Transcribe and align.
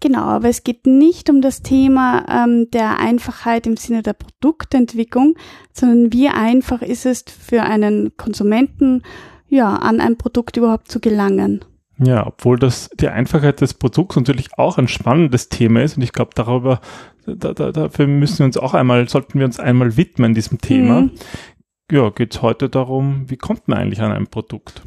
Genau, 0.00 0.22
aber 0.22 0.48
es 0.48 0.62
geht 0.62 0.86
nicht 0.86 1.30
um 1.30 1.40
das 1.40 1.62
Thema 1.62 2.26
ähm, 2.28 2.68
der 2.70 3.00
Einfachheit 3.00 3.66
im 3.66 3.76
Sinne 3.76 4.02
der 4.02 4.12
Produktentwicklung, 4.12 5.36
sondern 5.72 6.12
wie 6.12 6.28
einfach 6.28 6.82
ist 6.82 7.06
es 7.06 7.24
für 7.26 7.62
einen 7.62 8.16
Konsumenten, 8.16 9.02
ja, 9.48 9.74
an 9.74 10.00
ein 10.00 10.18
Produkt 10.18 10.56
überhaupt 10.56 10.90
zu 10.90 11.00
gelangen. 11.00 11.64
Ja, 11.98 12.26
obwohl 12.26 12.58
das 12.58 12.90
die 13.00 13.08
Einfachheit 13.08 13.62
des 13.62 13.72
Produkts 13.72 14.16
natürlich 14.16 14.58
auch 14.58 14.76
ein 14.76 14.88
spannendes 14.88 15.48
Thema 15.48 15.82
ist 15.82 15.96
und 15.96 16.02
ich 16.02 16.12
glaube 16.12 16.32
darüber, 16.34 16.80
da, 17.26 17.54
da, 17.54 17.72
dafür 17.72 18.06
müssen 18.06 18.40
wir 18.40 18.46
uns 18.46 18.58
auch 18.58 18.74
einmal, 18.74 19.08
sollten 19.08 19.38
wir 19.38 19.46
uns 19.46 19.58
einmal 19.58 19.96
widmen 19.96 20.34
diesem 20.34 20.60
Thema. 20.60 21.02
Mhm. 21.02 21.12
Ja, 21.90 22.10
geht 22.10 22.34
es 22.34 22.42
heute 22.42 22.68
darum, 22.68 23.30
wie 23.30 23.36
kommt 23.36 23.68
man 23.68 23.78
eigentlich 23.78 24.02
an 24.02 24.12
ein 24.12 24.26
Produkt? 24.26 24.82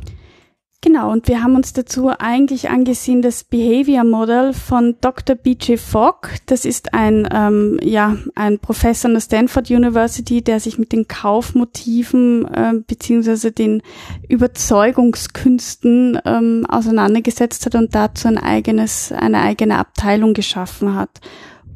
Genau, 0.81 1.11
und 1.11 1.27
wir 1.27 1.43
haben 1.43 1.57
uns 1.57 1.73
dazu 1.73 2.09
eigentlich 2.09 2.69
angesehen 2.69 3.21
das 3.21 3.43
Behavior 3.43 4.05
Model 4.05 4.53
von 4.53 4.95
Dr. 5.01 5.35
B.J. 5.35 5.77
Fogg. 5.77 6.29
Das 6.45 6.63
ist 6.63 6.93
ein, 6.93 7.27
ähm, 7.33 7.77
ja, 7.83 8.15
ein 8.35 8.59
Professor 8.59 9.09
an 9.09 9.15
der 9.15 9.19
Stanford 9.19 9.69
University, 9.69 10.41
der 10.41 10.61
sich 10.61 10.79
mit 10.79 10.93
den 10.93 11.09
Kaufmotiven 11.09 12.45
äh, 12.45 12.75
beziehungsweise 12.87 13.51
den 13.51 13.81
Überzeugungskünsten 14.29 16.17
ähm, 16.23 16.65
auseinandergesetzt 16.69 17.65
hat 17.65 17.75
und 17.75 17.93
dazu 17.93 18.29
ein 18.29 18.37
eigenes, 18.37 19.11
eine 19.11 19.41
eigene 19.41 19.79
Abteilung 19.79 20.33
geschaffen 20.33 20.95
hat. 20.95 21.19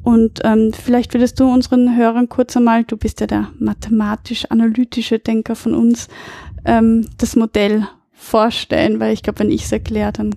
Und 0.04 0.40
ähm, 0.46 0.72
vielleicht 0.72 1.14
würdest 1.14 1.42
du 1.42 1.52
unseren 1.52 1.98
Hörern 1.98 2.30
kurz 2.30 2.56
einmal, 2.56 2.86
du 2.86 2.96
bist 2.96 3.20
ja 3.20 3.28
der 3.28 3.50
mathematisch-analytische 3.60 5.20
Denker 5.20 5.56
von 5.56 5.74
uns, 5.74 6.08
ähm, 6.64 7.06
das 7.18 7.36
Modell 7.36 7.86
vorstellen, 8.14 9.00
weil 9.00 9.14
ich 9.14 9.24
glaube, 9.24 9.40
wenn 9.40 9.52
ich 9.52 9.66
es 9.66 9.72
erkläre, 9.72 10.14
dann 10.14 10.32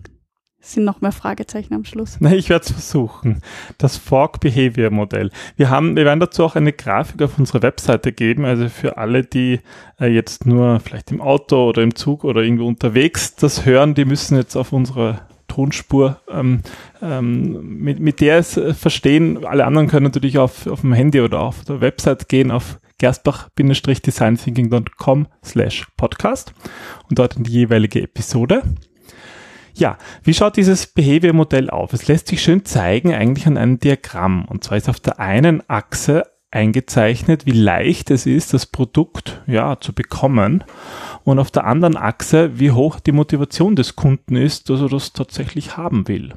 sind 0.60 0.84
noch 0.84 1.00
mehr 1.00 1.12
Fragezeichen 1.12 1.74
am 1.74 1.84
Schluss. 1.84 2.16
Na, 2.20 2.32
ich 2.32 2.48
werde 2.48 2.64
es 2.64 2.72
versuchen. 2.72 3.40
Das 3.78 3.96
Fork 3.96 4.40
Behavior 4.40 4.90
Modell. 4.90 5.30
Wir 5.56 5.70
haben, 5.70 5.96
wir 5.96 6.04
werden 6.04 6.20
dazu 6.20 6.44
auch 6.44 6.56
eine 6.56 6.72
Grafik 6.72 7.22
auf 7.22 7.38
unserer 7.38 7.62
Webseite 7.62 8.12
geben. 8.12 8.44
Also 8.44 8.68
für 8.68 8.98
alle, 8.98 9.22
die 9.22 9.60
äh, 10.00 10.06
jetzt 10.06 10.46
nur 10.46 10.80
vielleicht 10.80 11.12
im 11.12 11.20
Auto 11.20 11.68
oder 11.68 11.82
im 11.82 11.94
Zug 11.94 12.24
oder 12.24 12.42
irgendwo 12.42 12.66
unterwegs 12.66 13.36
das 13.36 13.64
hören, 13.64 13.94
die 13.94 14.04
müssen 14.04 14.36
jetzt 14.36 14.56
auf 14.56 14.72
unserer 14.72 15.26
Tonspur, 15.48 16.20
ähm, 16.30 16.62
ähm, 17.00 17.78
mit, 17.78 18.00
mit 18.00 18.20
der 18.20 18.38
es 18.38 18.56
äh, 18.56 18.74
verstehen. 18.74 19.44
Alle 19.46 19.64
anderen 19.64 19.88
können 19.88 20.04
natürlich 20.04 20.38
auf, 20.38 20.66
auf 20.66 20.80
dem 20.80 20.92
Handy 20.92 21.20
oder 21.20 21.40
auf 21.40 21.64
der 21.64 21.80
Website 21.80 22.28
gehen, 22.28 22.50
auf 22.50 22.78
gerstbach-designthinking.com 22.98 25.28
slash 25.44 25.86
podcast 25.96 26.52
und 27.08 27.18
dort 27.18 27.36
in 27.36 27.44
die 27.44 27.52
jeweilige 27.52 28.02
Episode. 28.02 28.62
Ja, 29.74 29.98
wie 30.22 30.32
schaut 30.32 30.56
dieses 30.56 30.86
Behavior-Modell 30.86 31.68
auf? 31.68 31.92
Es 31.92 32.08
lässt 32.08 32.28
sich 32.28 32.42
schön 32.42 32.64
zeigen 32.64 33.14
eigentlich 33.14 33.46
an 33.46 33.58
einem 33.58 33.78
Diagramm. 33.78 34.46
Und 34.46 34.64
zwar 34.64 34.78
ist 34.78 34.88
auf 34.88 35.00
der 35.00 35.20
einen 35.20 35.62
Achse 35.68 36.22
eingezeichnet, 36.50 37.44
wie 37.44 37.52
leicht 37.52 38.10
es 38.10 38.24
ist, 38.24 38.54
das 38.54 38.64
Produkt 38.64 39.42
ja 39.46 39.78
zu 39.78 39.92
bekommen. 39.92 40.64
Und 41.24 41.38
auf 41.38 41.50
der 41.50 41.66
anderen 41.66 41.98
Achse, 41.98 42.58
wie 42.58 42.70
hoch 42.70 43.00
die 43.00 43.12
Motivation 43.12 43.76
des 43.76 43.96
Kunden 43.96 44.36
ist, 44.36 44.70
dass 44.70 44.80
er 44.80 44.88
das 44.88 45.12
tatsächlich 45.12 45.76
haben 45.76 46.08
will. 46.08 46.32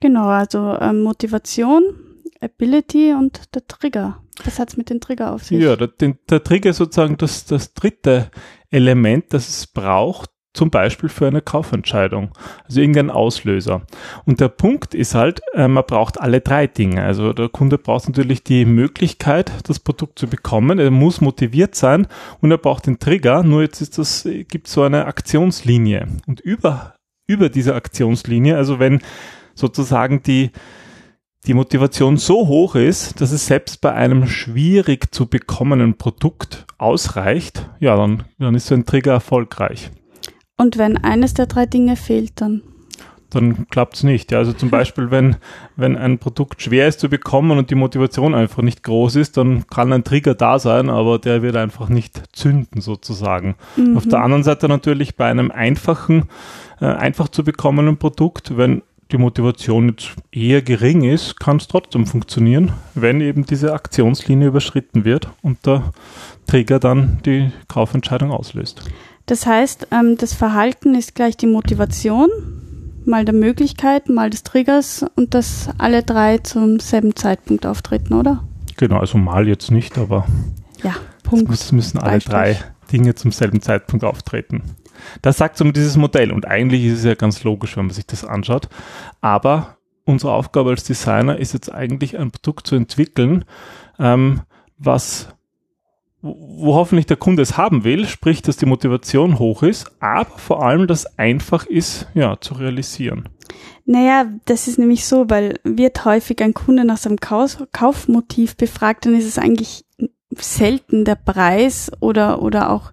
Genau, 0.00 0.26
also 0.26 0.74
äh, 0.74 0.92
Motivation, 0.92 1.82
Ability 2.40 3.14
und 3.14 3.54
der 3.54 3.66
Trigger. 3.66 4.20
Was 4.44 4.58
hat 4.58 4.70
es 4.70 4.76
mit 4.76 4.90
dem 4.90 5.00
Trigger 5.00 5.32
auf 5.32 5.44
sich? 5.44 5.62
Ja, 5.62 5.76
der, 5.76 5.88
der 5.88 6.42
Trigger 6.42 6.70
ist 6.70 6.78
sozusagen 6.78 7.16
das, 7.16 7.44
das 7.44 7.74
dritte 7.74 8.30
Element, 8.70 9.26
das 9.32 9.48
es 9.48 9.66
braucht, 9.66 10.30
zum 10.54 10.70
Beispiel 10.70 11.08
für 11.08 11.26
eine 11.26 11.42
Kaufentscheidung, 11.42 12.30
also 12.64 12.80
irgendein 12.80 13.10
Auslöser. 13.10 13.82
Und 14.24 14.40
der 14.40 14.48
Punkt 14.48 14.94
ist 14.94 15.14
halt, 15.14 15.42
äh, 15.52 15.68
man 15.68 15.84
braucht 15.84 16.20
alle 16.20 16.40
drei 16.40 16.68
Dinge. 16.68 17.02
Also 17.02 17.32
der 17.32 17.48
Kunde 17.48 17.76
braucht 17.76 18.08
natürlich 18.08 18.44
die 18.44 18.64
Möglichkeit, 18.64 19.52
das 19.64 19.80
Produkt 19.80 20.18
zu 20.18 20.28
bekommen. 20.28 20.78
Er 20.78 20.92
muss 20.92 21.20
motiviert 21.20 21.74
sein 21.74 22.06
und 22.40 22.52
er 22.52 22.58
braucht 22.58 22.86
den 22.86 23.00
Trigger. 23.00 23.42
Nur 23.42 23.62
jetzt 23.62 23.80
ist 23.80 23.98
das, 23.98 24.26
gibt 24.48 24.68
so 24.68 24.82
eine 24.82 25.06
Aktionslinie. 25.06 26.06
Und 26.26 26.40
über, 26.40 26.94
über 27.26 27.48
diese 27.48 27.74
Aktionslinie, 27.74 28.56
also 28.56 28.78
wenn 28.78 29.00
sozusagen 29.54 30.22
die, 30.22 30.50
die 31.46 31.54
Motivation 31.54 32.16
so 32.16 32.46
hoch 32.48 32.74
ist, 32.74 33.20
dass 33.20 33.32
es 33.32 33.46
selbst 33.46 33.80
bei 33.80 33.92
einem 33.92 34.26
schwierig 34.26 35.14
zu 35.14 35.26
bekommenen 35.26 35.96
Produkt 35.96 36.66
ausreicht, 36.78 37.68
ja, 37.80 37.96
dann, 37.96 38.24
dann 38.38 38.54
ist 38.54 38.66
so 38.66 38.74
ein 38.74 38.86
Trigger 38.86 39.12
erfolgreich. 39.12 39.90
Und 40.56 40.78
wenn 40.78 40.96
eines 40.96 41.34
der 41.34 41.46
drei 41.46 41.66
Dinge 41.66 41.96
fehlt, 41.96 42.40
dann? 42.40 42.62
Dann 43.30 43.66
klappt 43.68 43.96
es 43.96 44.02
nicht. 44.04 44.30
Ja, 44.30 44.38
also 44.38 44.52
zum 44.52 44.70
Beispiel, 44.70 45.10
wenn, 45.10 45.36
wenn 45.74 45.96
ein 45.96 46.18
Produkt 46.18 46.62
schwer 46.62 46.86
ist 46.86 47.00
zu 47.00 47.08
bekommen 47.08 47.58
und 47.58 47.70
die 47.70 47.74
Motivation 47.74 48.32
einfach 48.34 48.62
nicht 48.62 48.84
groß 48.84 49.16
ist, 49.16 49.36
dann 49.36 49.66
kann 49.66 49.92
ein 49.92 50.04
Trigger 50.04 50.36
da 50.36 50.60
sein, 50.60 50.88
aber 50.88 51.18
der 51.18 51.42
wird 51.42 51.56
einfach 51.56 51.88
nicht 51.88 52.22
zünden 52.32 52.80
sozusagen. 52.80 53.56
Mhm. 53.76 53.96
Auf 53.96 54.06
der 54.06 54.22
anderen 54.22 54.44
Seite 54.44 54.68
natürlich 54.68 55.16
bei 55.16 55.26
einem 55.26 55.50
einfachen, 55.50 56.28
äh, 56.80 56.86
einfach 56.86 57.28
zu 57.28 57.42
bekommenen 57.42 57.96
Produkt, 57.96 58.56
wenn 58.56 58.82
die 59.12 59.18
Motivation 59.18 59.90
jetzt 59.90 60.12
eher 60.32 60.62
gering 60.62 61.04
ist, 61.04 61.38
kann 61.38 61.58
es 61.58 61.68
trotzdem 61.68 62.06
funktionieren, 62.06 62.72
wenn 62.94 63.20
eben 63.20 63.44
diese 63.44 63.72
Aktionslinie 63.72 64.48
überschritten 64.48 65.04
wird 65.04 65.28
und 65.42 65.64
der 65.66 65.92
Trigger 66.46 66.78
dann 66.78 67.18
die 67.24 67.52
Kaufentscheidung 67.68 68.30
auslöst. 68.30 68.82
Das 69.26 69.46
heißt, 69.46 69.88
ähm, 69.90 70.16
das 70.18 70.34
Verhalten 70.34 70.94
ist 70.94 71.14
gleich 71.14 71.36
die 71.36 71.46
Motivation, 71.46 72.28
mal 73.06 73.24
der 73.24 73.34
Möglichkeit, 73.34 74.08
mal 74.08 74.30
des 74.30 74.42
Triggers 74.42 75.04
und 75.16 75.34
dass 75.34 75.68
alle 75.78 76.02
drei 76.02 76.38
zum 76.38 76.80
selben 76.80 77.16
Zeitpunkt 77.16 77.66
auftreten, 77.66 78.14
oder? 78.14 78.44
Genau, 78.76 78.98
also 78.98 79.18
mal 79.18 79.46
jetzt 79.48 79.70
nicht, 79.70 79.98
aber 79.98 80.26
ja, 80.82 80.94
Punkt. 81.22 81.50
Es 81.50 81.72
müssen 81.72 81.98
alle 81.98 82.18
drei 82.18 82.58
Dinge 82.92 83.14
zum 83.14 83.32
selben 83.32 83.62
Zeitpunkt 83.62 84.04
auftreten. 84.04 84.62
Das 85.22 85.36
sagt 85.36 85.56
so 85.56 85.64
dieses 85.70 85.96
Modell 85.96 86.32
und 86.32 86.46
eigentlich 86.46 86.84
ist 86.84 86.98
es 86.98 87.04
ja 87.04 87.14
ganz 87.14 87.42
logisch, 87.44 87.76
wenn 87.76 87.86
man 87.86 87.94
sich 87.94 88.06
das 88.06 88.24
anschaut. 88.24 88.68
Aber 89.20 89.76
unsere 90.04 90.32
Aufgabe 90.32 90.70
als 90.70 90.84
Designer 90.84 91.38
ist 91.38 91.54
jetzt 91.54 91.72
eigentlich 91.72 92.18
ein 92.18 92.30
Produkt 92.30 92.66
zu 92.66 92.74
entwickeln, 92.74 93.44
ähm, 93.98 94.42
was 94.78 95.28
wo 96.26 96.74
hoffentlich 96.74 97.04
der 97.04 97.18
Kunde 97.18 97.42
es 97.42 97.58
haben 97.58 97.84
will, 97.84 98.06
sprich, 98.06 98.40
dass 98.40 98.56
die 98.56 98.64
Motivation 98.64 99.38
hoch 99.38 99.62
ist, 99.62 99.92
aber 100.00 100.38
vor 100.38 100.64
allem, 100.64 100.86
dass 100.86 101.18
einfach 101.18 101.66
ist, 101.66 102.06
ja, 102.14 102.40
zu 102.40 102.54
realisieren. 102.54 103.28
Naja, 103.84 104.26
das 104.46 104.66
ist 104.66 104.78
nämlich 104.78 105.04
so, 105.04 105.28
weil 105.28 105.60
wird 105.64 106.06
häufig 106.06 106.40
ein 106.42 106.54
Kunde 106.54 106.86
nach 106.86 106.96
seinem 106.96 107.20
Kauf 107.20 107.62
Kaufmotiv 107.72 108.56
befragt, 108.56 109.04
dann 109.04 109.14
ist 109.14 109.26
es 109.26 109.38
eigentlich 109.38 109.84
selten 110.30 111.04
der 111.04 111.16
Preis 111.16 111.92
oder, 112.00 112.40
oder 112.40 112.70
auch 112.70 112.92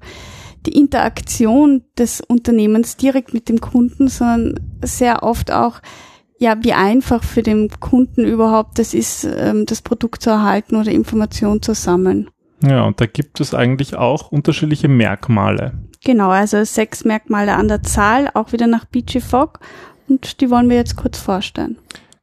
die 0.66 0.78
Interaktion 0.78 1.84
des 1.98 2.22
Unternehmens 2.22 2.98
direkt 2.98 3.34
mit 3.34 3.50
dem 3.50 3.62
Kunden, 3.62 4.08
sondern 4.08 4.60
sehr 4.84 5.24
oft 5.24 5.52
auch, 5.52 5.82
ja, 6.38 6.56
wie 6.62 6.74
einfach 6.74 7.24
für 7.24 7.44
den 7.44 7.70
Kunden 7.80 8.26
überhaupt 8.26 8.80
das 8.80 8.94
ist, 8.94 9.24
ähm, 9.26 9.66
das 9.66 9.82
Produkt 9.82 10.24
zu 10.24 10.30
erhalten 10.30 10.76
oder 10.76 10.92
Informationen 10.92 11.62
zu 11.62 11.74
sammeln. 11.74 12.30
Ja, 12.64 12.84
und 12.84 13.02
da 13.02 13.06
gibt 13.06 13.40
es 13.40 13.54
eigentlich 13.54 13.96
auch 13.96 14.32
unterschiedliche 14.32 14.88
Merkmale. 14.88 15.74
Genau, 16.04 16.30
also 16.30 16.64
sechs 16.64 17.06
Merkmale 17.06 17.54
an 17.54 17.68
der 17.68 17.84
Zahl, 17.84 18.30
auch 18.34 18.54
wieder 18.54 18.68
nach 18.68 18.86
BG 18.86 19.20
Fogg. 19.20 19.60
Und 20.08 20.42
die 20.42 20.50
wollen 20.50 20.70
wir 20.70 20.78
jetzt 20.78 20.96
kurz 20.96 21.20
vorstellen. 21.20 21.78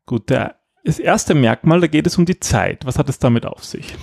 Gut, 0.06 0.30
der, 0.30 0.56
das 0.84 0.98
erste 0.98 1.34
Merkmal, 1.34 1.80
da 1.80 1.86
geht 1.86 2.06
es 2.06 2.18
um 2.18 2.26
die 2.26 2.40
Zeit. 2.40 2.84
Was 2.86 2.98
hat 2.98 3.08
es 3.08 3.18
damit 3.18 3.46
auf 3.46 3.64
sich? 3.64 3.94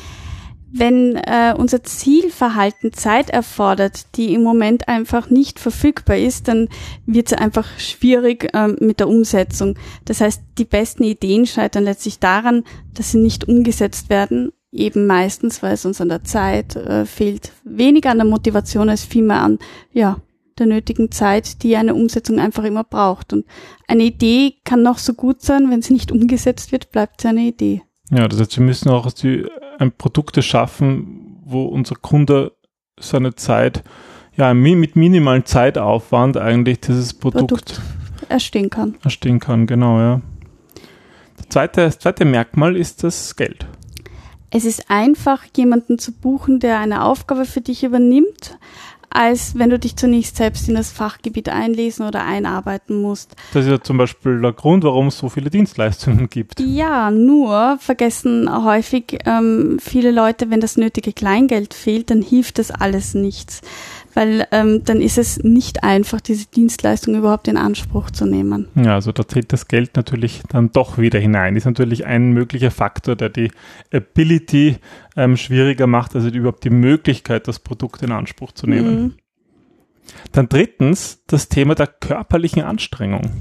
Wenn 0.77 1.16
äh, 1.16 1.54
unser 1.57 1.83
Zielverhalten 1.83 2.92
Zeit 2.92 3.30
erfordert, 3.30 4.16
die 4.16 4.33
im 4.33 4.44
Moment 4.44 4.88
einfach 4.89 5.30
nicht 5.30 5.60
verfügbar 5.60 6.18
ist, 6.18 6.50
dann 6.50 6.68
wird 7.06 7.31
es 7.31 7.38
einfach 7.38 7.68
schwierig 7.80 8.54
äh, 8.54 8.68
mit 8.68 9.00
der 9.00 9.07
Umsetzung. 9.07 9.75
Das 10.04 10.19
heißt, 10.19 10.42
die 10.57 10.66
besten 10.66 11.04
Ideen 11.04 11.45
scheitern 11.45 11.86
letztlich 11.86 12.19
daran, 12.19 12.63
dass 12.94 13.12
sie 13.12 13.19
nicht 13.19 13.48
umgesetzt 13.48 14.10
werden, 14.10 14.51
eben 14.74 15.07
meistens, 15.07 15.63
weil 15.63 15.74
es 15.74 15.86
uns 15.86 16.01
an 16.01 16.10
der 16.10 16.25
Zeit 16.25 16.75
äh, 16.75 17.06
fehlt. 17.06 17.54
Weniger 17.63 18.12
an 18.12 18.18
der 18.18 18.28
Motivation 18.28 18.89
als 18.89 19.06
vielmehr 19.06 19.42
an, 19.42 19.60
ja, 19.94 20.18
der 20.60 20.68
nötigen 20.68 21.12
Zeit, 21.12 21.63
die 21.63 21.75
eine 21.78 21.95
Umsetzung 21.95 22.39
einfach 22.39 22.63
immer 22.63 22.83
braucht. 22.83 23.31
Und 23.31 23.45
eine 23.88 24.04
Idee 24.04 24.56
kann 24.66 24.81
noch 24.81 24.98
so 24.98 25.13
gut 25.13 25.42
sein, 25.42 25.69
wenn 25.69 25.81
sie 25.81 25.94
nicht 25.94 26.12
umgesetzt 26.12 26.71
wird, 26.71 26.92
bleibt 26.92 27.21
sie 27.21 27.30
eine 27.30 27.42
Idee. 27.42 27.81
Ja, 28.12 28.28
das 28.28 28.39
heißt, 28.39 28.57
wir 28.57 28.66
müssen 28.66 28.89
auch 28.89 29.12
die, 29.12 29.45
ein 29.80 29.92
Produkte 29.92 30.42
schaffen, 30.42 31.39
wo 31.45 31.66
unser 31.66 31.95
Kunde 31.95 32.54
seine 33.00 33.36
Zeit, 33.36 33.83
ja, 34.36 34.54
mit 34.54 34.95
minimalem 34.95 35.45
Zeitaufwand 35.45 36.38
eigentlich 36.38 36.81
dieses 36.81 37.13
Produkt, 37.13 37.48
Produkt 37.48 37.81
erstehen 38.30 38.69
kann. 38.69 38.95
Erstehen 39.04 39.39
kann, 39.39 39.68
genau, 39.68 40.00
ja. 40.00 40.22
Das 41.38 41.50
zweite, 41.50 41.81
das 41.81 42.00
zweite 42.00 42.25
Merkmal 42.25 42.75
ist 42.75 43.04
das 43.04 43.36
Geld. 43.36 43.68
Es 44.51 44.63
ist 44.63 44.89
einfach, 44.89 45.44
jemanden 45.57 46.00
zu 46.00 46.13
buchen, 46.13 46.60
der 46.60 46.80
eine 46.80 47.04
Aufgabe 47.04 47.45
für 47.45 47.62
dich 47.62 47.83
übernimmt, 47.83 48.57
als 49.15 49.57
wenn 49.57 49.69
du 49.69 49.79
dich 49.79 49.95
zunächst 49.95 50.35
selbst 50.35 50.67
in 50.67 50.75
das 50.75 50.91
Fachgebiet 50.91 51.50
einlesen 51.50 52.06
oder 52.06 52.25
einarbeiten 52.25 53.01
musst. 53.01 53.35
Das 53.53 53.65
ist 53.65 53.71
ja 53.71 53.81
zum 53.81 53.97
Beispiel 53.97 54.41
der 54.41 54.53
Grund, 54.53 54.83
warum 54.83 55.07
es 55.07 55.17
so 55.17 55.29
viele 55.29 55.50
Dienstleistungen 55.50 56.29
gibt. 56.29 56.59
Ja, 56.59 57.12
nur 57.12 57.77
vergessen 57.79 58.50
häufig 58.65 59.19
ähm, 59.25 59.77
viele 59.81 60.12
Leute, 60.12 60.50
wenn 60.50 60.59
das 60.59 60.77
nötige 60.77 61.13
Kleingeld 61.13 61.73
fehlt, 61.73 62.09
dann 62.09 62.21
hilft 62.21 62.59
das 62.59 62.71
alles 62.71 63.13
nichts 63.13 63.62
weil 64.15 64.47
ähm, 64.51 64.81
dann 64.85 65.01
ist 65.01 65.17
es 65.17 65.44
nicht 65.44 65.83
einfach, 65.83 66.21
diese 66.21 66.47
Dienstleistung 66.47 67.15
überhaupt 67.15 67.47
in 67.47 67.57
Anspruch 67.57 68.09
zu 68.09 68.25
nehmen. 68.25 68.69
Ja, 68.75 68.95
also 68.95 69.12
da 69.12 69.23
tritt 69.23 69.53
das 69.53 69.67
Geld 69.67 69.95
natürlich 69.95 70.41
dann 70.50 70.71
doch 70.71 70.97
wieder 70.97 71.19
hinein. 71.19 71.56
Ist 71.56 71.65
natürlich 71.65 72.06
ein 72.06 72.31
möglicher 72.31 72.71
Faktor, 72.71 73.15
der 73.15 73.29
die 73.29 73.51
Ability 73.94 74.77
ähm, 75.15 75.38
schwieriger 75.38 75.85
macht, 75.85 76.15
also 76.15 76.29
überhaupt 76.29 76.63
die 76.63 76.69
Möglichkeit, 76.69 77.47
das 77.47 77.59
Produkt 77.59 78.01
in 78.01 78.12
Anspruch 78.12 78.53
zu 78.53 78.67
nehmen. 78.67 79.01
Mhm. 79.01 79.13
Dann 80.31 80.50
drittens 80.50 81.23
das 81.27 81.50
Thema 81.50 81.75
der 81.75 81.88
körperlichen 81.88 82.63
Anstrengung 82.63 83.31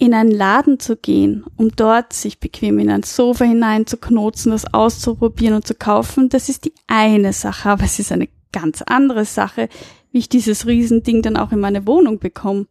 in 0.00 0.14
einen 0.14 0.30
Laden 0.30 0.80
zu 0.80 0.96
gehen, 0.96 1.44
um 1.56 1.72
dort 1.76 2.14
sich 2.14 2.40
bequem 2.40 2.78
in 2.78 2.88
ein 2.88 3.02
Sofa 3.02 3.44
hineinzuknotzen, 3.44 4.50
das 4.50 4.72
auszuprobieren 4.72 5.56
und 5.56 5.66
zu 5.66 5.74
kaufen, 5.74 6.30
das 6.30 6.48
ist 6.48 6.64
die 6.64 6.72
eine 6.86 7.34
Sache, 7.34 7.68
aber 7.68 7.84
es 7.84 7.98
ist 7.98 8.10
eine 8.10 8.30
ganz 8.50 8.80
andere 8.80 9.26
Sache, 9.26 9.68
wie 10.12 10.18
ich 10.18 10.28
dieses 10.28 10.66
Riesending 10.66 11.22
dann 11.22 11.36
auch 11.36 11.52
in 11.52 11.60
meine 11.60 11.86
Wohnung 11.86 12.18
bekomme. 12.18 12.66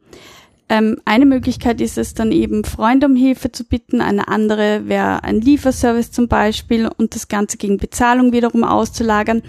Ähm, 0.70 0.98
eine 1.04 1.26
Möglichkeit 1.26 1.82
ist 1.82 1.98
es 1.98 2.14
dann 2.14 2.32
eben, 2.32 2.64
Freunde 2.64 3.08
um 3.08 3.16
Hilfe 3.16 3.52
zu 3.52 3.64
bitten. 3.64 4.02
Eine 4.02 4.28
andere 4.28 4.88
wäre 4.88 5.24
ein 5.24 5.42
Lieferservice 5.42 6.12
zum 6.12 6.28
Beispiel 6.28 6.88
und 6.98 7.16
das 7.16 7.28
Ganze 7.28 7.58
gegen 7.58 7.78
Bezahlung 7.78 8.34
wiederum 8.34 8.64
auszulagern. 8.64 9.42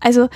Also 0.00 0.28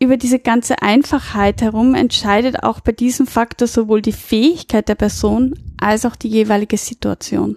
über 0.00 0.16
diese 0.16 0.38
ganze 0.38 0.82
Einfachheit 0.82 1.62
herum 1.62 1.94
entscheidet 1.94 2.62
auch 2.62 2.80
bei 2.80 2.92
diesem 2.92 3.26
Faktor 3.26 3.66
sowohl 3.66 4.02
die 4.02 4.12
Fähigkeit 4.12 4.88
der 4.88 4.94
Person 4.94 5.58
als 5.78 6.04
auch 6.04 6.14
die 6.14 6.28
jeweilige 6.28 6.76
Situation. 6.76 7.56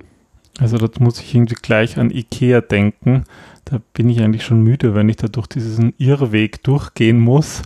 Also 0.59 0.77
das 0.77 1.00
muss 1.00 1.19
ich 1.19 1.36
irgendwie 1.36 1.56
gleich 1.56 1.98
an 1.98 2.12
Ikea 2.12 2.62
denken. 2.62 3.25
Da 3.65 3.80
bin 3.94 4.09
ich 4.09 4.21
eigentlich 4.21 4.44
schon 4.44 4.63
müde, 4.63 4.95
wenn 4.95 5.09
ich 5.09 5.18
da 5.18 5.27
durch 5.27 5.48
diesen 5.48 5.94
Irrweg 5.98 6.63
durchgehen 6.63 7.19
muss. 7.19 7.62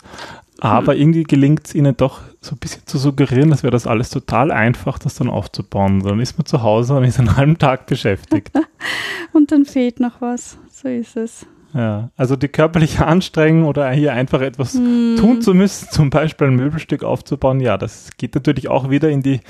Aber 0.60 0.94
hm. 0.94 1.02
irgendwie 1.02 1.24
gelingt 1.24 1.68
es 1.68 1.76
ihnen 1.76 1.98
doch 1.98 2.22
so 2.42 2.56
ein 2.56 2.60
bisschen 2.60 2.86
zu 2.86 2.98
suggerieren, 2.98 3.52
als 3.52 3.64
wäre 3.64 3.72
das 3.72 3.88
alles 3.88 4.10
total 4.10 4.52
einfach, 4.52 4.98
das 5.00 5.16
dann 5.16 5.30
aufzubauen. 5.30 6.02
Dann 6.02 6.20
ist 6.20 6.38
man 6.38 6.46
zu 6.46 6.64
Hause 6.64 6.96
und 6.96 7.04
ist 7.04 7.20
einen 7.20 7.36
halben 7.36 7.58
Tag 7.58 7.88
beschäftigt. 7.88 8.52
und 9.34 9.52
dann 9.52 9.66
fehlt 9.66 10.00
noch 10.00 10.22
was. 10.22 10.58
So 10.72 10.88
ist 10.88 11.18
es. 11.18 11.46
Ja, 11.76 12.10
also 12.16 12.38
die 12.38 12.48
körperliche 12.48 13.06
Anstrengung 13.06 13.68
oder 13.68 13.92
hier 13.92 14.14
einfach 14.14 14.40
etwas 14.40 14.76
mm. 14.76 15.18
tun 15.18 15.42
zu 15.42 15.54
müssen, 15.54 15.90
zum 15.92 16.10
Beispiel 16.10 16.48
ein 16.48 16.56
Möbelstück 16.56 17.04
aufzubauen, 17.04 17.60
ja, 17.60 17.78
das 17.78 18.12
geht 18.18 18.34
natürlich 18.34 18.70
auch 18.70 18.90
wieder 18.90 19.10
in 19.10 19.22
die 19.22 19.42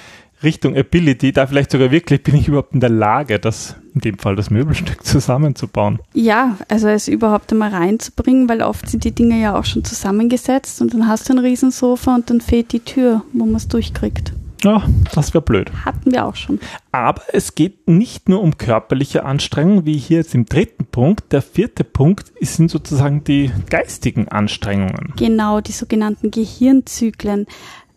Richtung 0.42 0.75
Ability, 0.75 1.31
da 1.31 1.45
vielleicht 1.45 1.72
sogar 1.72 1.92
wirklich 1.92 2.24
bin 2.24 2.36
ich 2.36 2.48
überhaupt 2.48 2.74
in 2.74 2.80
der 2.80 2.89
Lage, 2.89 3.39
das 3.39 3.75
in 3.94 4.01
dem 4.01 4.18
Fall 4.18 4.36
das 4.36 4.50
Möbelstück 4.50 5.04
zusammenzubauen. 5.06 6.00
Ja, 6.13 6.57
also 6.68 6.88
es 6.88 7.07
überhaupt 7.07 7.51
einmal 7.51 7.69
reinzubringen, 7.69 8.50
weil 8.50 8.63
oft 8.63 8.89
sind 8.89 9.04
die 9.04 9.13
Dinge 9.13 9.39
ja 9.39 9.57
auch 9.57 9.66
schon 9.66 9.83
zusammengesetzt 9.83 10.81
und 10.81 10.95
dann 10.95 11.07
hast 11.07 11.30
du 11.30 11.33
ein 11.33 11.39
Riesensofa 11.39 12.16
und 12.16 12.30
dann 12.31 12.42
fehlt 12.42 12.74
die 12.74 12.80
Tür, 12.80 13.22
wo 13.33 13.45
man 13.45 13.56
es 13.56 13.68
durchkriegt. 13.68 14.33
Ja, 14.65 14.83
das 15.13 15.35
wäre 15.35 15.44
blöd. 15.44 15.71
Hatten 15.85 16.12
wir 16.12 16.25
auch 16.25 16.35
schon. 16.35 16.59
Aber 16.91 17.21
es 17.33 17.53
geht 17.53 17.88
nicht 17.88 18.29
nur 18.29 18.41
um 18.41 18.57
körperliche 18.57 19.23
Anstrengung, 19.23 19.85
wie 19.85 19.97
hier 19.97 20.17
jetzt 20.17 20.33
im 20.33 20.45
dritten 20.45 20.85
Punkt. 20.85 21.31
Der 21.31 21.44
vierte 21.44 21.83
Punkt 21.83 22.33
sind 22.41 22.71
sozusagen 22.71 23.23
die 23.23 23.51
geistigen 23.69 24.27
Anstrengungen. 24.27 25.13
Genau, 25.17 25.62
die 25.62 25.71
sogenannten 25.71 26.31
Gehirnzyklen 26.31 27.45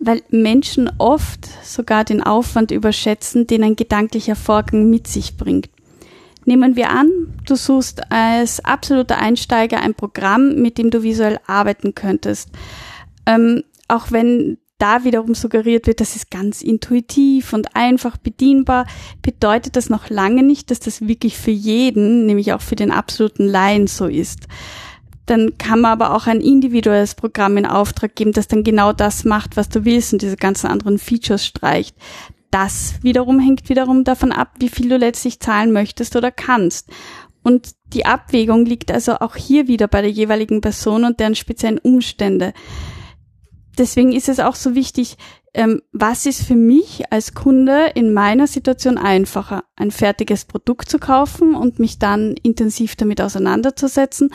weil 0.00 0.22
Menschen 0.30 0.88
oft 0.98 1.48
sogar 1.64 2.04
den 2.04 2.22
Aufwand 2.22 2.70
überschätzen, 2.70 3.48
den 3.48 3.64
ein 3.64 3.74
gedanklicher 3.74 4.36
Vorgang 4.36 4.88
mit 4.88 5.08
sich 5.08 5.36
bringt. 5.36 5.70
Nehmen 6.44 6.76
wir 6.76 6.90
an, 6.90 7.10
du 7.46 7.56
suchst 7.56 8.12
als 8.12 8.64
absoluter 8.64 9.18
Einsteiger 9.18 9.80
ein 9.80 9.94
Programm, 9.94 10.54
mit 10.54 10.78
dem 10.78 10.90
du 10.90 11.02
visuell 11.02 11.40
arbeiten 11.48 11.96
könntest. 11.96 12.50
Ähm, 13.26 13.64
auch 13.88 14.12
wenn 14.12 14.58
da 14.78 15.04
wiederum 15.04 15.34
suggeriert 15.34 15.86
wird, 15.86 16.00
das 16.00 16.16
ist 16.16 16.30
ganz 16.30 16.62
intuitiv 16.62 17.52
und 17.52 17.74
einfach 17.76 18.16
bedienbar, 18.16 18.86
bedeutet 19.22 19.76
das 19.76 19.90
noch 19.90 20.08
lange 20.08 20.42
nicht, 20.42 20.70
dass 20.70 20.80
das 20.80 21.06
wirklich 21.06 21.36
für 21.36 21.50
jeden, 21.50 22.26
nämlich 22.26 22.52
auch 22.52 22.62
für 22.62 22.76
den 22.76 22.90
absoluten 22.90 23.46
Laien 23.46 23.86
so 23.86 24.06
ist 24.06 24.46
dann 25.28 25.58
kann 25.58 25.80
man 25.80 25.92
aber 25.92 26.14
auch 26.14 26.26
ein 26.26 26.40
individuelles 26.40 27.14
Programm 27.14 27.56
in 27.56 27.66
Auftrag 27.66 28.14
geben, 28.14 28.32
das 28.32 28.48
dann 28.48 28.64
genau 28.64 28.92
das 28.92 29.24
macht, 29.24 29.56
was 29.56 29.68
du 29.68 29.84
willst 29.84 30.12
und 30.12 30.22
diese 30.22 30.36
ganzen 30.36 30.68
anderen 30.68 30.98
Features 30.98 31.44
streicht. 31.44 31.96
Das 32.50 32.94
wiederum 33.02 33.38
hängt 33.38 33.68
wiederum 33.68 34.04
davon 34.04 34.32
ab, 34.32 34.52
wie 34.58 34.70
viel 34.70 34.88
du 34.88 34.96
letztlich 34.96 35.38
zahlen 35.38 35.72
möchtest 35.72 36.16
oder 36.16 36.30
kannst. 36.30 36.88
Und 37.42 37.72
die 37.92 38.06
Abwägung 38.06 38.64
liegt 38.64 38.90
also 38.90 39.16
auch 39.16 39.36
hier 39.36 39.68
wieder 39.68 39.86
bei 39.86 40.02
der 40.02 40.10
jeweiligen 40.10 40.60
Person 40.60 41.04
und 41.04 41.20
deren 41.20 41.34
speziellen 41.34 41.78
Umstände. 41.78 42.52
Deswegen 43.78 44.12
ist 44.12 44.28
es 44.28 44.40
auch 44.40 44.54
so 44.54 44.74
wichtig, 44.74 45.16
ähm, 45.54 45.82
was 45.92 46.26
ist 46.26 46.42
für 46.42 46.56
mich 46.56 47.10
als 47.10 47.34
Kunde 47.34 47.90
in 47.94 48.12
meiner 48.12 48.46
Situation 48.46 48.98
einfacher, 48.98 49.64
ein 49.76 49.90
fertiges 49.90 50.44
Produkt 50.44 50.90
zu 50.90 50.98
kaufen 50.98 51.54
und 51.54 51.78
mich 51.78 51.98
dann 51.98 52.34
intensiv 52.42 52.96
damit 52.96 53.20
auseinanderzusetzen 53.20 54.30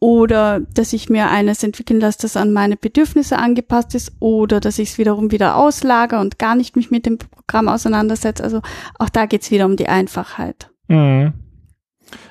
oder 0.00 0.60
dass 0.60 0.92
ich 0.92 1.08
mir 1.08 1.28
eines 1.28 1.62
entwickeln 1.62 2.00
lasse, 2.00 2.18
das 2.22 2.36
an 2.36 2.52
meine 2.52 2.76
Bedürfnisse 2.76 3.38
angepasst 3.38 3.94
ist 3.94 4.12
oder 4.20 4.60
dass 4.60 4.78
ich 4.78 4.90
es 4.90 4.98
wiederum 4.98 5.32
wieder 5.32 5.56
auslager 5.56 6.20
und 6.20 6.38
gar 6.38 6.54
nicht 6.54 6.76
mich 6.76 6.90
mit 6.90 7.04
dem 7.04 7.18
Programm 7.18 7.68
auseinandersetze. 7.68 8.44
Also 8.44 8.62
auch 8.98 9.08
da 9.08 9.26
geht's 9.26 9.50
wieder 9.50 9.66
um 9.66 9.76
die 9.76 9.88
Einfachheit. 9.88 10.70
Mhm. 10.86 11.32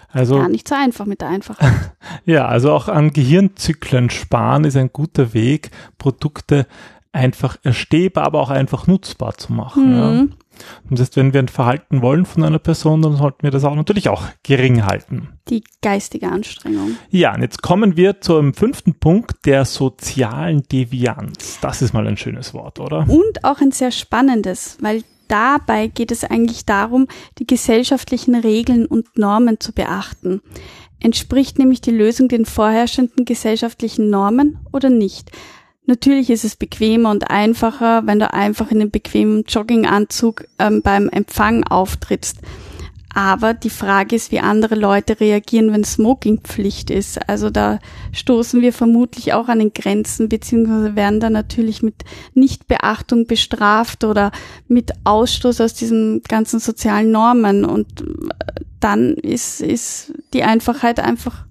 Also, 0.09 0.37
Gar 0.37 0.49
nicht 0.49 0.67
so 0.67 0.75
einfach 0.75 1.05
mit 1.05 1.21
der 1.21 1.29
Einfachheit. 1.29 1.71
ja, 2.25 2.47
also 2.47 2.71
auch 2.71 2.87
an 2.87 3.11
Gehirnzyklen 3.11 4.09
sparen 4.09 4.63
ist 4.63 4.77
ein 4.77 4.91
guter 4.91 5.33
Weg, 5.33 5.71
Produkte 5.97 6.65
einfach 7.11 7.57
erstehbar, 7.63 8.25
aber 8.25 8.41
auch 8.41 8.49
einfach 8.49 8.87
nutzbar 8.87 9.37
zu 9.37 9.51
machen. 9.53 9.91
Mhm. 9.91 9.97
Ja. 9.97 10.27
Das 10.89 11.01
heißt, 11.01 11.17
wenn 11.17 11.33
wir 11.33 11.41
ein 11.41 11.47
Verhalten 11.47 12.01
wollen 12.01 12.25
von 12.25 12.43
einer 12.43 12.59
Person, 12.59 13.01
dann 13.01 13.15
sollten 13.15 13.43
wir 13.43 13.51
das 13.51 13.63
auch 13.63 13.75
natürlich 13.75 14.09
auch 14.09 14.23
gering 14.43 14.85
halten. 14.85 15.29
Die 15.49 15.63
geistige 15.81 16.29
Anstrengung. 16.29 16.97
Ja, 17.09 17.35
und 17.35 17.41
jetzt 17.41 17.61
kommen 17.61 17.95
wir 17.95 18.21
zum 18.21 18.53
fünften 18.53 18.95
Punkt 18.95 19.45
der 19.45 19.65
sozialen 19.65 20.63
Devianz. 20.63 21.59
Das 21.61 21.81
ist 21.81 21.93
mal 21.93 22.07
ein 22.07 22.17
schönes 22.17 22.53
Wort, 22.53 22.79
oder? 22.79 23.05
Und 23.07 23.43
auch 23.43 23.61
ein 23.61 23.71
sehr 23.71 23.91
spannendes, 23.91 24.77
weil 24.81 25.03
dabei 25.27 25.87
geht 25.87 26.11
es 26.11 26.23
eigentlich 26.23 26.65
darum, 26.65 27.07
die 27.39 27.47
gesellschaftlichen 27.47 28.35
Regeln 28.35 28.85
und 28.85 29.17
Normen 29.17 29.59
zu 29.59 29.71
beachten. 29.71 30.41
Entspricht 30.99 31.59
nämlich 31.59 31.81
die 31.81 31.91
Lösung 31.91 32.27
den 32.27 32.45
vorherrschenden 32.45 33.25
gesellschaftlichen 33.25 34.09
Normen 34.09 34.59
oder 34.71 34.89
nicht? 34.89 35.31
Natürlich 35.85 36.29
ist 36.29 36.43
es 36.43 36.55
bequemer 36.55 37.11
und 37.11 37.29
einfacher, 37.29 38.05
wenn 38.05 38.19
du 38.19 38.33
einfach 38.33 38.71
in 38.71 38.81
einem 38.81 38.91
bequemen 38.91 39.45
Jogginganzug 39.47 40.45
ähm, 40.59 40.81
beim 40.81 41.07
Empfang 41.07 41.63
auftrittst. 41.63 42.39
Aber 43.13 43.53
die 43.53 43.69
Frage 43.69 44.15
ist, 44.15 44.31
wie 44.31 44.39
andere 44.39 44.75
Leute 44.75 45.19
reagieren, 45.19 45.71
wenn 45.71 45.83
Smokingpflicht 45.83 46.89
ist. 46.89 47.27
Also 47.29 47.49
da 47.49 47.79
stoßen 48.11 48.61
wir 48.61 48.73
vermutlich 48.73 49.33
auch 49.33 49.47
an 49.47 49.59
den 49.59 49.73
Grenzen, 49.73 50.29
beziehungsweise 50.29 50.95
werden 50.95 51.19
da 51.19 51.29
natürlich 51.29 51.81
mit 51.81 52.03
Nichtbeachtung 52.33 53.25
bestraft 53.25 54.03
oder 54.03 54.31
mit 54.67 54.91
Ausstoß 55.03 55.61
aus 55.61 55.73
diesen 55.73 56.21
ganzen 56.23 56.59
sozialen 56.59 57.11
Normen. 57.11 57.65
Und 57.65 57.87
dann 58.79 59.13
ist, 59.13 59.61
ist 59.61 60.13
die 60.33 60.43
Einfachheit 60.43 60.99
einfach, 60.99 61.45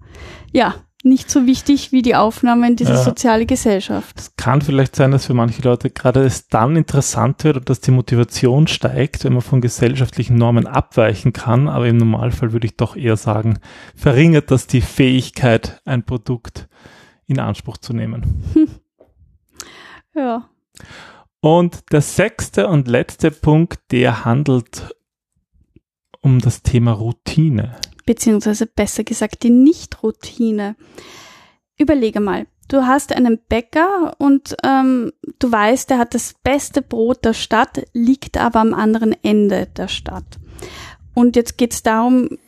ja, 0.52 0.74
nicht 1.06 1.30
so 1.30 1.46
wichtig 1.46 1.92
wie 1.92 2.02
die 2.02 2.14
Aufnahme 2.14 2.68
in 2.68 2.76
diese 2.76 2.92
ja. 2.92 3.02
soziale 3.02 3.46
Gesellschaft. 3.46 4.18
Es 4.18 4.36
kann 4.36 4.60
vielleicht 4.60 4.94
sein, 4.94 5.12
dass 5.12 5.26
für 5.26 5.34
manche 5.34 5.62
Leute 5.62 5.88
gerade 5.90 6.22
es 6.24 6.48
dann 6.48 6.76
interessant 6.76 7.44
wird 7.44 7.56
und 7.56 7.70
dass 7.70 7.80
die 7.80 7.92
Motivation 7.92 8.66
steigt, 8.66 9.24
wenn 9.24 9.32
man 9.32 9.42
von 9.42 9.60
gesellschaftlichen 9.60 10.36
Normen 10.36 10.66
abweichen 10.66 11.32
kann. 11.32 11.68
Aber 11.68 11.86
im 11.86 11.96
Normalfall 11.96 12.52
würde 12.52 12.66
ich 12.66 12.76
doch 12.76 12.96
eher 12.96 13.16
sagen, 13.16 13.58
verringert 13.94 14.50
das 14.50 14.66
die 14.66 14.82
Fähigkeit, 14.82 15.80
ein 15.84 16.04
Produkt 16.04 16.68
in 17.26 17.38
Anspruch 17.38 17.78
zu 17.78 17.92
nehmen. 17.92 18.44
Hm. 18.52 18.68
Ja. 20.14 20.48
Und 21.40 21.92
der 21.92 22.00
sechste 22.00 22.68
und 22.68 22.88
letzte 22.88 23.30
Punkt, 23.30 23.92
der 23.92 24.24
handelt 24.24 24.96
um 26.22 26.40
das 26.40 26.62
Thema 26.62 26.92
Routine. 26.92 27.76
Beziehungsweise 28.06 28.66
besser 28.66 29.04
gesagt 29.04 29.42
die 29.42 29.50
Nicht-Routine. 29.50 30.76
Überlege 31.76 32.20
mal, 32.20 32.46
du 32.68 32.86
hast 32.86 33.14
einen 33.14 33.38
Bäcker 33.48 34.14
und 34.18 34.56
ähm, 34.64 35.12
du 35.38 35.52
weißt, 35.52 35.90
der 35.90 35.98
hat 35.98 36.14
das 36.14 36.34
beste 36.42 36.80
Brot 36.80 37.24
der 37.24 37.34
Stadt, 37.34 37.84
liegt 37.92 38.38
aber 38.38 38.60
am 38.60 38.72
anderen 38.72 39.14
Ende 39.22 39.66
der 39.76 39.88
Stadt. 39.88 40.38
Und 41.12 41.36
jetzt 41.36 41.58
geht 41.58 41.72
es 41.74 41.82
darum, 41.82 42.38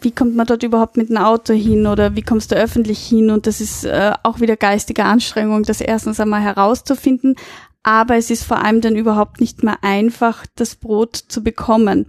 wie 0.00 0.10
kommt 0.10 0.36
man 0.36 0.46
dort 0.46 0.62
überhaupt 0.62 0.96
mit 0.96 1.08
dem 1.08 1.16
Auto 1.16 1.52
hin 1.54 1.86
oder 1.86 2.16
wie 2.16 2.22
kommst 2.22 2.52
du 2.52 2.56
öffentlich 2.56 2.98
hin? 2.98 3.30
Und 3.30 3.46
das 3.46 3.60
ist 3.60 3.84
äh, 3.84 4.12
auch 4.22 4.40
wieder 4.40 4.56
geistige 4.56 5.04
Anstrengung, 5.04 5.62
das 5.62 5.80
erstens 5.80 6.20
einmal 6.20 6.42
herauszufinden. 6.42 7.36
Aber 7.82 8.16
es 8.16 8.30
ist 8.30 8.44
vor 8.44 8.62
allem 8.62 8.80
dann 8.80 8.96
überhaupt 8.96 9.40
nicht 9.40 9.62
mehr 9.62 9.78
einfach, 9.82 10.44
das 10.56 10.74
Brot 10.74 11.16
zu 11.16 11.42
bekommen. 11.42 12.06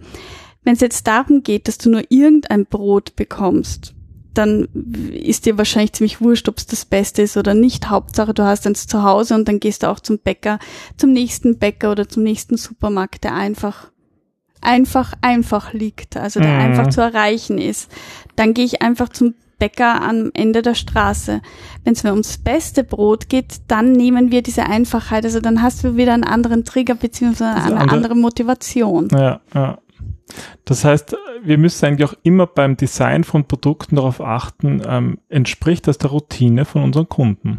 Wenn 0.68 0.74
es 0.74 0.82
jetzt 0.82 1.06
darum 1.06 1.42
geht, 1.42 1.66
dass 1.66 1.78
du 1.78 1.88
nur 1.88 2.02
irgendein 2.10 2.66
Brot 2.66 3.16
bekommst, 3.16 3.94
dann 4.34 4.68
ist 5.10 5.46
dir 5.46 5.56
wahrscheinlich 5.56 5.94
ziemlich 5.94 6.20
wurscht, 6.20 6.46
ob 6.46 6.58
es 6.58 6.66
das 6.66 6.84
Beste 6.84 7.22
ist 7.22 7.38
oder 7.38 7.54
nicht. 7.54 7.88
Hauptsache, 7.88 8.34
du 8.34 8.42
hast 8.42 8.66
eins 8.66 8.86
zu 8.86 9.02
Hause 9.02 9.34
und 9.34 9.48
dann 9.48 9.60
gehst 9.60 9.82
du 9.82 9.88
auch 9.88 9.98
zum 9.98 10.18
Bäcker, 10.18 10.58
zum 10.98 11.14
nächsten 11.14 11.58
Bäcker 11.58 11.90
oder 11.90 12.06
zum 12.06 12.22
nächsten 12.22 12.58
Supermarkt, 12.58 13.24
der 13.24 13.34
einfach 13.34 13.90
einfach 14.60 15.14
einfach 15.22 15.72
liegt, 15.72 16.18
also 16.18 16.38
der 16.38 16.52
mhm. 16.52 16.60
einfach 16.60 16.90
zu 16.90 17.00
erreichen 17.00 17.56
ist. 17.56 17.90
Dann 18.36 18.52
gehe 18.52 18.66
ich 18.66 18.82
einfach 18.82 19.08
zum 19.08 19.36
Bäcker 19.58 20.02
am 20.02 20.30
Ende 20.34 20.60
der 20.60 20.74
Straße. 20.74 21.40
Wenn 21.84 21.94
es 21.94 22.04
mir 22.04 22.10
ums 22.10 22.36
beste 22.36 22.84
Brot 22.84 23.30
geht, 23.30 23.62
dann 23.68 23.92
nehmen 23.92 24.30
wir 24.30 24.42
diese 24.42 24.66
Einfachheit. 24.66 25.24
Also 25.24 25.40
dann 25.40 25.62
hast 25.62 25.82
du 25.82 25.96
wieder 25.96 26.12
einen 26.12 26.24
anderen 26.24 26.66
Trigger 26.66 26.94
beziehungsweise 26.94 27.54
eine 27.54 27.80
andere, 27.80 27.96
andere 27.96 28.14
Motivation. 28.16 29.08
Ja, 29.12 29.40
ja. 29.54 29.78
Das 30.64 30.84
heißt, 30.84 31.16
wir 31.42 31.58
müssen 31.58 31.84
eigentlich 31.84 32.08
auch 32.08 32.16
immer 32.22 32.46
beim 32.46 32.76
Design 32.76 33.24
von 33.24 33.46
Produkten 33.46 33.96
darauf 33.96 34.20
achten, 34.20 34.82
ähm, 34.86 35.18
entspricht 35.28 35.86
das 35.86 35.98
der 35.98 36.10
Routine 36.10 36.64
von 36.64 36.82
unseren 36.82 37.08
Kunden. 37.08 37.58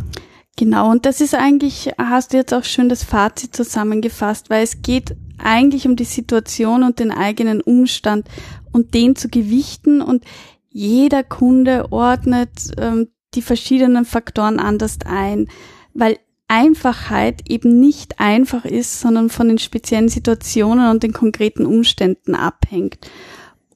Genau, 0.58 0.92
und 0.92 1.06
das 1.06 1.22
ist 1.22 1.36
eigentlich, 1.36 1.94
hast 1.98 2.34
du 2.34 2.38
jetzt 2.38 2.54
auch 2.54 2.66
schön 2.66 2.90
das 2.90 3.04
Fazit 3.04 3.56
zusammengefasst, 3.56 4.50
weil 4.50 4.64
es 4.64 4.82
geht 4.82 5.16
eigentlich 5.38 5.88
um 5.88 5.96
die 5.96 6.04
Situation 6.04 6.84
und 6.84 7.00
den 7.00 7.12
eigenen 7.12 7.62
Umstand 7.62 8.28
und 8.74 8.94
den 8.94 9.16
zu 9.16 9.30
gewichten 9.30 10.02
und 10.02 10.26
jeder 10.70 11.24
Kunde 11.24 11.92
ordnet 11.92 12.50
ähm, 12.78 13.08
die 13.36 13.42
verschiedenen 13.42 14.06
Faktoren 14.06 14.60
anders 14.60 14.98
ein, 15.06 15.48
weil 15.94 16.18
Einfachheit 16.50 17.50
eben 17.50 17.80
nicht 17.80 18.20
einfach 18.20 18.66
ist, 18.66 19.00
sondern 19.00 19.30
von 19.30 19.48
den 19.48 19.60
speziellen 19.60 20.10
Situationen 20.10 20.90
und 20.90 21.04
den 21.04 21.14
konkreten 21.14 21.66
Umständen 21.66 22.36
abhängt. 22.36 23.10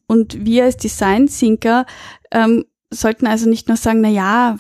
Und 0.08 0.46
wir 0.46 0.66
als 0.66 0.78
Design 0.78 1.28
Thinker 1.28 1.86
ähm, 2.32 2.66
sollten 2.90 3.28
also 3.28 3.48
nicht 3.48 3.68
nur 3.68 3.78
sagen, 3.78 4.02
na 4.02 4.10
ja, 4.10 4.58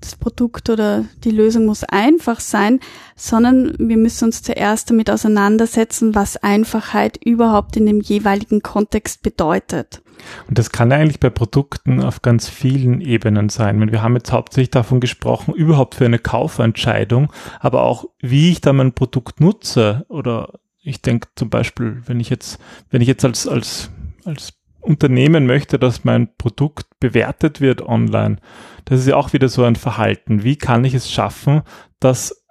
das 0.00 0.16
Produkt 0.16 0.68
oder 0.68 1.04
die 1.24 1.30
Lösung 1.30 1.66
muss 1.66 1.84
einfach 1.84 2.40
sein, 2.40 2.80
sondern 3.14 3.76
wir 3.78 3.96
müssen 3.96 4.26
uns 4.26 4.42
zuerst 4.42 4.90
damit 4.90 5.10
auseinandersetzen, 5.10 6.14
was 6.14 6.36
Einfachheit 6.36 7.18
überhaupt 7.24 7.76
in 7.76 7.86
dem 7.86 8.00
jeweiligen 8.00 8.62
Kontext 8.62 9.22
bedeutet. 9.22 10.02
Und 10.48 10.58
das 10.58 10.70
kann 10.72 10.92
eigentlich 10.92 11.20
bei 11.20 11.30
Produkten 11.30 12.02
auf 12.02 12.22
ganz 12.22 12.48
vielen 12.48 13.00
Ebenen 13.00 13.48
sein. 13.48 13.90
Wir 13.90 14.02
haben 14.02 14.16
jetzt 14.16 14.32
hauptsächlich 14.32 14.70
davon 14.70 15.00
gesprochen, 15.00 15.54
überhaupt 15.54 15.96
für 15.96 16.04
eine 16.04 16.18
Kaufentscheidung, 16.18 17.32
aber 17.60 17.82
auch, 17.82 18.06
wie 18.20 18.50
ich 18.50 18.60
da 18.60 18.72
mein 18.72 18.92
Produkt 18.92 19.40
nutze. 19.40 20.04
Oder 20.08 20.60
ich 20.82 21.02
denke 21.02 21.28
zum 21.36 21.50
Beispiel, 21.50 22.02
wenn 22.06 22.20
ich 22.20 22.30
jetzt, 22.30 22.58
wenn 22.90 23.00
ich 23.00 23.08
jetzt 23.08 23.24
als, 23.24 23.46
als, 23.46 23.90
als 24.24 24.54
Unternehmen 24.80 25.46
möchte, 25.46 25.78
dass 25.78 26.04
mein 26.04 26.34
Produkt 26.36 26.86
bewertet 26.98 27.60
wird 27.60 27.82
online, 27.82 28.38
das 28.84 29.00
ist 29.00 29.06
ja 29.06 29.16
auch 29.16 29.32
wieder 29.32 29.48
so 29.48 29.62
ein 29.64 29.76
Verhalten. 29.76 30.42
Wie 30.42 30.56
kann 30.56 30.84
ich 30.84 30.94
es 30.94 31.10
schaffen, 31.10 31.62
dass 32.00 32.41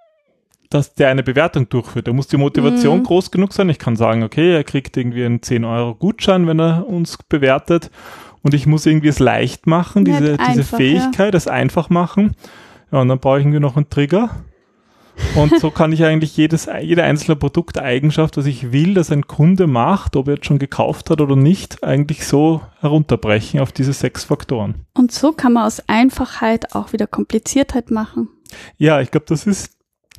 dass 0.72 0.94
der 0.94 1.08
eine 1.08 1.22
Bewertung 1.22 1.68
durchführt. 1.68 2.08
Da 2.08 2.12
muss 2.12 2.28
die 2.28 2.36
Motivation 2.36 3.00
mhm. 3.00 3.04
groß 3.04 3.30
genug 3.30 3.52
sein. 3.52 3.68
Ich 3.68 3.78
kann 3.78 3.96
sagen, 3.96 4.22
okay, 4.22 4.54
er 4.54 4.64
kriegt 4.64 4.96
irgendwie 4.96 5.24
einen 5.24 5.42
10 5.42 5.64
Euro 5.64 5.94
Gutschein, 5.94 6.46
wenn 6.46 6.60
er 6.60 6.86
uns 6.86 7.18
bewertet. 7.28 7.90
Und 8.42 8.54
ich 8.54 8.66
muss 8.66 8.86
irgendwie 8.86 9.08
es 9.08 9.18
leicht 9.18 9.66
machen, 9.66 10.04
diese, 10.04 10.32
einfach, 10.32 10.48
diese 10.48 10.64
Fähigkeit, 10.64 11.34
ja. 11.34 11.36
es 11.36 11.46
einfach 11.46 11.90
machen. 11.90 12.34
Ja, 12.90 13.00
und 13.00 13.08
dann 13.08 13.20
brauche 13.20 13.38
ich 13.38 13.44
irgendwie 13.44 13.60
noch 13.60 13.76
einen 13.76 13.88
Trigger. 13.88 14.30
Und 15.36 15.58
so 15.60 15.70
kann 15.70 15.92
ich 15.92 16.04
eigentlich 16.04 16.36
jedes, 16.36 16.68
jede 16.80 17.04
einzelne 17.04 17.36
Produkteigenschaft, 17.36 18.36
was 18.36 18.46
ich 18.46 18.72
will, 18.72 18.94
dass 18.94 19.10
ein 19.10 19.26
Kunde 19.26 19.66
macht, 19.66 20.16
ob 20.16 20.28
er 20.28 20.34
jetzt 20.34 20.46
schon 20.46 20.58
gekauft 20.58 21.10
hat 21.10 21.20
oder 21.20 21.36
nicht, 21.36 21.84
eigentlich 21.84 22.26
so 22.26 22.62
herunterbrechen 22.80 23.60
auf 23.60 23.72
diese 23.72 23.92
sechs 23.92 24.24
Faktoren. 24.24 24.86
Und 24.94 25.12
so 25.12 25.32
kann 25.32 25.52
man 25.52 25.66
aus 25.66 25.82
Einfachheit 25.86 26.74
auch 26.74 26.92
wieder 26.92 27.06
Kompliziertheit 27.06 27.90
machen. 27.90 28.28
Ja, 28.78 29.00
ich 29.00 29.10
glaube, 29.10 29.26
das 29.28 29.46
ist 29.46 29.70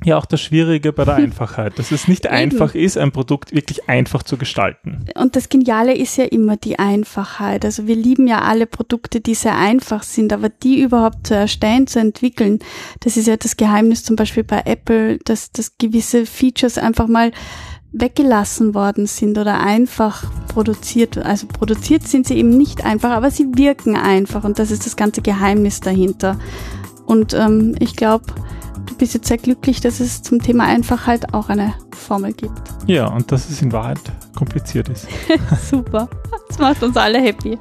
ja 0.02 0.18
auch 0.18 0.26
das 0.26 0.40
Schwierige 0.40 0.92
bei 0.92 1.04
der 1.04 1.14
Einfachheit, 1.16 1.78
dass 1.78 1.92
es 1.92 2.08
nicht 2.08 2.26
einfach 2.26 2.74
ist, 2.74 2.98
ein 2.98 3.12
Produkt 3.12 3.54
wirklich 3.54 3.88
einfach 3.88 4.22
zu 4.22 4.36
gestalten. 4.36 5.06
Und 5.14 5.36
das 5.36 5.48
Geniale 5.48 5.94
ist 5.94 6.16
ja 6.16 6.24
immer 6.24 6.56
die 6.56 6.78
Einfachheit. 6.78 7.64
Also 7.64 7.86
wir 7.86 7.96
lieben 7.96 8.26
ja 8.26 8.42
alle 8.42 8.66
Produkte, 8.66 9.20
die 9.20 9.34
sehr 9.34 9.56
einfach 9.56 10.02
sind, 10.02 10.32
aber 10.32 10.48
die 10.48 10.80
überhaupt 10.80 11.28
zu 11.28 11.34
erstellen, 11.34 11.86
zu 11.86 12.00
entwickeln, 12.00 12.58
das 13.00 13.16
ist 13.16 13.26
ja 13.26 13.36
das 13.36 13.56
Geheimnis 13.56 14.02
zum 14.02 14.16
Beispiel 14.16 14.44
bei 14.44 14.62
Apple, 14.64 15.18
dass, 15.24 15.52
dass 15.52 15.78
gewisse 15.78 16.26
Features 16.26 16.78
einfach 16.78 17.06
mal 17.06 17.30
weggelassen 17.94 18.74
worden 18.74 19.06
sind 19.06 19.38
oder 19.38 19.60
einfach 19.60 20.24
produziert. 20.48 21.16
Also 21.18 21.46
produziert 21.46 22.02
sind 22.02 22.26
sie 22.26 22.36
eben 22.36 22.50
nicht 22.50 22.84
einfach, 22.84 23.10
aber 23.10 23.30
sie 23.30 23.46
wirken 23.56 23.96
einfach 23.96 24.42
und 24.42 24.58
das 24.58 24.72
ist 24.72 24.84
das 24.84 24.96
ganze 24.96 25.22
Geheimnis 25.22 25.80
dahinter. 25.80 26.38
Und 27.06 27.34
ähm, 27.34 27.76
ich 27.78 27.94
glaube, 27.94 28.24
du 28.86 28.94
bist 28.96 29.14
jetzt 29.14 29.28
sehr 29.28 29.38
glücklich, 29.38 29.80
dass 29.80 30.00
es 30.00 30.22
zum 30.22 30.40
Thema 30.40 30.64
Einfachheit 30.64 31.34
auch 31.34 31.48
eine 31.48 31.74
Formel 31.94 32.32
gibt. 32.32 32.62
Ja, 32.86 33.06
und 33.06 33.30
dass 33.32 33.48
es 33.50 33.62
in 33.62 33.72
Wahrheit 33.72 34.00
kompliziert 34.34 34.88
ist. 34.88 35.06
Super. 35.70 36.08
Das 36.48 36.58
macht 36.58 36.82
uns 36.82 36.96
alle 36.96 37.20
happy. 37.20 37.58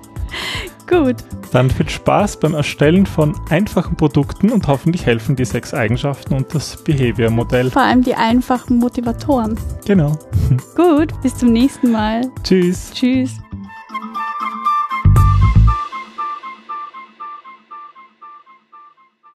Gut. 0.88 1.15
Dann 1.51 1.70
viel 1.70 1.88
Spaß 1.88 2.39
beim 2.39 2.56
Erstellen 2.56 3.06
von 3.06 3.36
einfachen 3.50 3.96
Produkten 3.96 4.51
und 4.51 4.68
hoffentlich 4.68 5.06
helfen 5.06 5.36
die 5.36 5.46
sechs 5.46 5.74
Eigenschaften 5.74 6.34
und 6.34 6.53
das 6.53 6.84
Behavior-Modell. 6.84 7.72
Vor 7.72 7.84
allem 7.84 8.01
die 8.01 8.15
einfachen 8.15 8.77
Motivatoren. 8.80 9.58
Genau. 9.86 10.18
Gut, 10.75 11.20
bis 11.22 11.36
zum 11.38 11.53
nächsten 11.53 11.92
Mal. 11.92 12.24
Tschüss. 12.44 12.92
Tschüss. 12.94 13.38